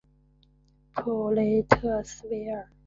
[0.95, 2.67] 普雷特勒维尔。